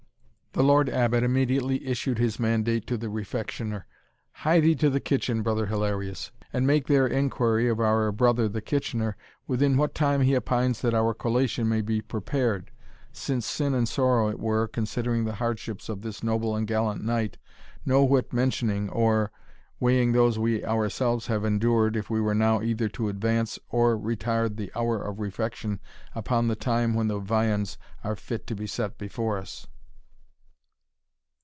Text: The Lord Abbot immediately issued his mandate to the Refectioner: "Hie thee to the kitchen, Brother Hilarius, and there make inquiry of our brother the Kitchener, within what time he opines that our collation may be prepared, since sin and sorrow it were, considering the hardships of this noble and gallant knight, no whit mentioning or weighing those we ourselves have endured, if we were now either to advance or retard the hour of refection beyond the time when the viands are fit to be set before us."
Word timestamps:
The 0.53 0.63
Lord 0.63 0.89
Abbot 0.89 1.23
immediately 1.23 1.87
issued 1.87 2.17
his 2.17 2.37
mandate 2.37 2.85
to 2.87 2.97
the 2.97 3.07
Refectioner: 3.07 3.85
"Hie 4.33 4.59
thee 4.59 4.75
to 4.75 4.89
the 4.89 4.99
kitchen, 4.99 5.43
Brother 5.43 5.67
Hilarius, 5.67 6.31
and 6.51 6.67
there 6.67 6.67
make 6.67 6.89
inquiry 6.89 7.69
of 7.69 7.79
our 7.79 8.11
brother 8.11 8.49
the 8.49 8.59
Kitchener, 8.61 9.15
within 9.47 9.77
what 9.77 9.95
time 9.95 10.19
he 10.19 10.35
opines 10.35 10.81
that 10.81 10.93
our 10.93 11.13
collation 11.13 11.69
may 11.69 11.79
be 11.79 12.01
prepared, 12.01 12.69
since 13.13 13.45
sin 13.45 13.73
and 13.73 13.87
sorrow 13.87 14.27
it 14.27 14.39
were, 14.41 14.67
considering 14.67 15.23
the 15.23 15.35
hardships 15.35 15.87
of 15.87 16.01
this 16.01 16.21
noble 16.21 16.53
and 16.53 16.67
gallant 16.67 17.01
knight, 17.01 17.37
no 17.85 18.03
whit 18.03 18.33
mentioning 18.33 18.89
or 18.89 19.31
weighing 19.79 20.11
those 20.11 20.37
we 20.37 20.65
ourselves 20.65 21.27
have 21.27 21.45
endured, 21.45 21.95
if 21.95 22.09
we 22.09 22.19
were 22.19 22.35
now 22.35 22.61
either 22.61 22.89
to 22.89 23.07
advance 23.07 23.57
or 23.69 23.97
retard 23.97 24.57
the 24.57 24.69
hour 24.75 25.01
of 25.01 25.21
refection 25.21 25.79
beyond 26.13 26.49
the 26.49 26.57
time 26.57 26.93
when 26.93 27.07
the 27.07 27.19
viands 27.19 27.77
are 28.03 28.17
fit 28.17 28.45
to 28.47 28.53
be 28.53 28.67
set 28.67 28.97
before 28.97 29.37
us." 29.37 29.65